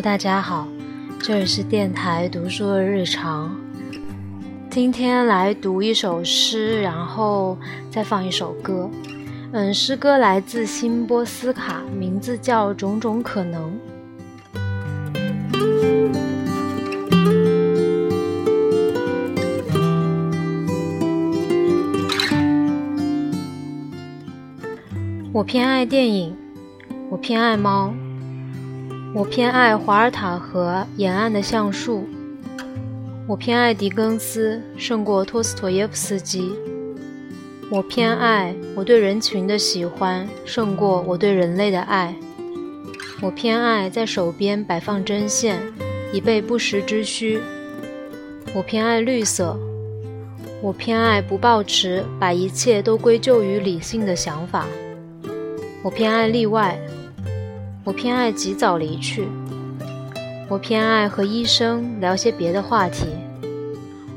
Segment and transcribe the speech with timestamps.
[0.00, 0.66] 大家好，
[1.20, 3.54] 这里是电台读书的日常。
[4.70, 7.58] 今天来读一首诗，然后
[7.90, 8.88] 再放一首歌。
[9.52, 13.62] 嗯，诗歌来自辛波斯卡，名字叫《种种可能》。
[25.32, 26.36] 我偏爱电影，
[27.08, 27.94] 我偏爱猫，
[29.14, 32.08] 我偏爱华尔塔河沿岸的橡树，
[33.28, 36.50] 我偏爱狄更斯胜过托斯托耶夫斯基，
[37.70, 42.14] 我偏爱我对人群的喜欢胜过我对人类的爱，
[43.20, 45.60] 我偏爱在手边摆放针线
[46.10, 47.38] 以备不时之需，
[48.54, 49.54] 我偏爱绿色，
[50.62, 54.66] 我偏爱不抱持把一切都归咎于理性的想法。
[55.82, 56.78] 我偏爱例外，
[57.84, 59.26] 我偏爱及早离去，
[60.48, 63.06] 我偏爱和医生聊些别的话题，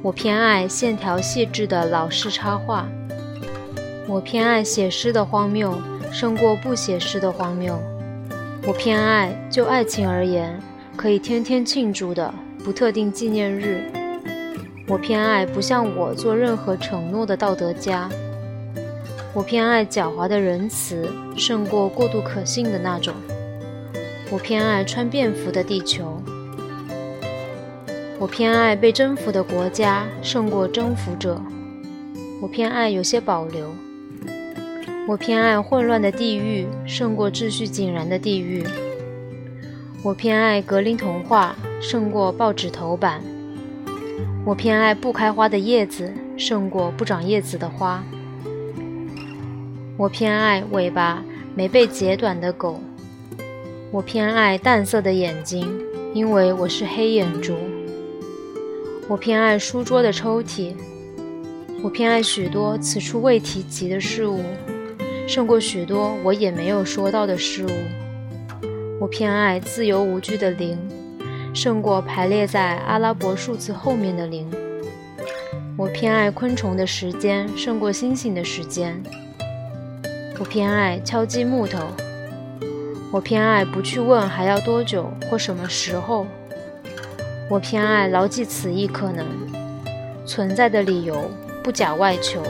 [0.00, 2.88] 我偏爱线条细致的老式插画，
[4.08, 5.78] 我偏爱写诗的荒谬
[6.10, 7.78] 胜过不写诗的荒谬，
[8.66, 10.58] 我偏爱就爱情而言
[10.96, 12.32] 可以天天庆祝的
[12.64, 13.84] 不特定纪念日，
[14.88, 18.08] 我偏爱不向我做任何承诺的道德家。
[19.34, 23.12] 我偏爱狡猾的仁慈，胜过过度可信的那种。
[24.30, 26.22] 我偏爱穿便服的地球。
[28.18, 31.40] 我偏爱被征服的国家，胜过征服者。
[32.40, 33.74] 我偏爱有些保留。
[35.08, 38.64] 我偏爱混乱的地狱，胜过秩序井然的地狱。
[40.02, 43.20] 我偏爱格林童话，胜过报纸头版。
[44.44, 48.02] 我偏爱不开花的叶子，胜过不长叶子的花。
[49.96, 51.22] 我偏爱尾巴
[51.54, 52.80] 没被截短的狗，
[53.92, 55.68] 我偏爱淡色的眼睛，
[56.14, 57.56] 因为我是黑眼珠。
[59.08, 60.74] 我偏爱书桌的抽屉，
[61.82, 64.44] 我偏爱许多此处未提及的事物，
[65.26, 67.70] 胜过许多我也没有说到的事物。
[69.00, 70.78] 我偏爱自由无拘的零，
[71.52, 74.48] 胜过排列在阿拉伯数字后面的零。
[75.76, 79.02] 我偏爱昆虫的时间，胜过星星的时间。
[80.38, 81.80] 我偏爱敲击木头，
[83.12, 86.26] 我偏爱不去问还要多久或什么时候，
[87.48, 89.26] 我偏爱牢记此一可能
[90.24, 91.28] 存在的理由，
[91.60, 92.40] 不假外求。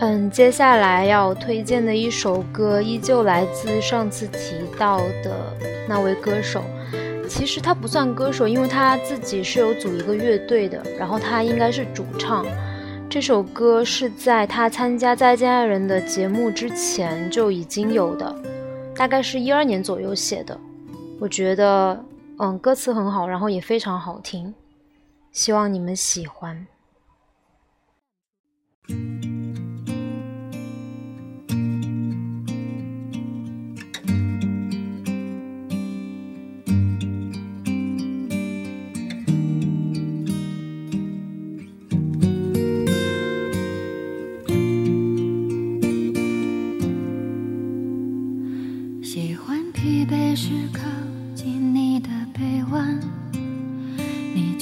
[0.00, 4.38] 嗯，接下来要推荐的一首歌，依旧来自上次提
[4.78, 5.54] 到的
[5.86, 6.64] 那位歌手。
[7.28, 12.46] 其实他不算歌手，因为他自己是有组一个乐队的，然后他应该是主唱。
[13.08, 18.34] 这首歌是在他参加《再见爱人》的节目之前就已经有的，
[18.96, 20.58] 大概是一二年左右写的。
[21.20, 22.04] 我觉得，
[22.38, 24.54] 嗯，歌词很好，然后也非常好听，
[25.32, 26.66] 希望你们喜欢。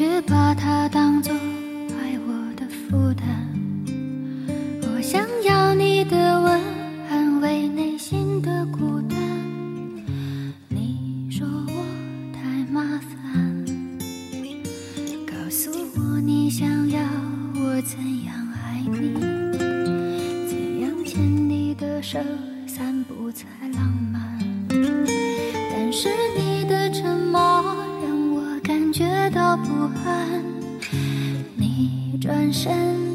[0.00, 3.26] 却把它当作爱我的负担，
[4.80, 6.58] 我想要你的吻，
[7.10, 9.18] 安慰内心的孤单。
[10.70, 11.84] 你说我
[12.32, 13.66] 太麻烦，
[15.26, 16.98] 告诉我你想要
[17.56, 19.12] 我怎样爱你，
[20.48, 22.18] 怎样牵你的手，
[22.66, 23.89] 散步才浪
[28.92, 30.44] 觉到不安，
[31.56, 33.09] 你转身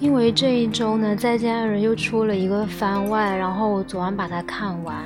[0.00, 4.96] 因为这一周呢，《再见爱人》又出了一个番外，然后我昨晚把它看完，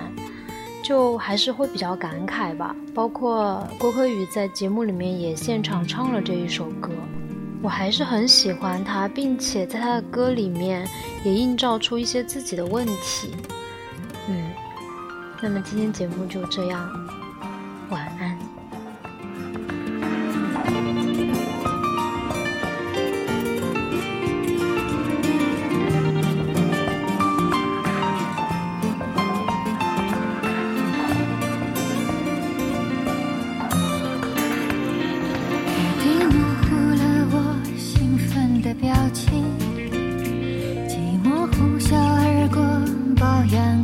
[0.82, 2.74] 就还是会比较感慨吧。
[2.94, 6.90] 包括郭柯宇在节目里面也现场唱了这一首歌，
[7.60, 10.86] 我还是很喜欢他，并且在他的歌里面
[11.24, 13.30] 也映照出一些自己的问题。
[14.28, 14.52] 嗯，
[15.42, 16.88] 那么今天节目就这样，
[17.90, 18.38] 晚安。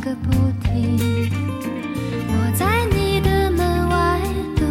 [0.01, 0.31] 个不
[0.63, 0.97] 停，
[2.27, 4.19] 我在你的门外
[4.55, 4.65] 独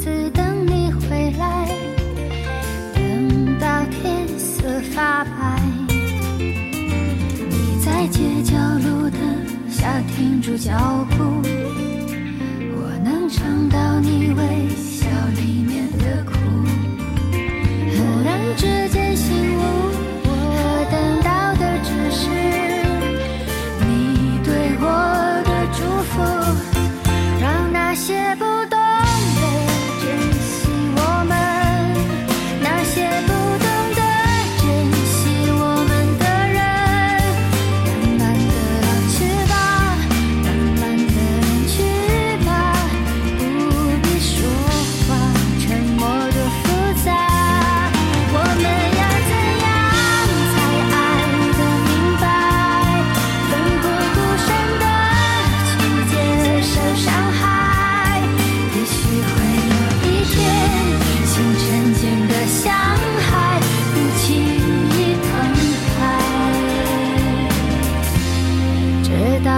[0.00, 1.68] 自等你回来，
[2.92, 5.62] 等到天色发白。
[6.36, 11.40] 你在街角路灯下停住脚步，
[12.74, 15.01] 我能尝到你微笑。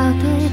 [0.05, 0.44] 他的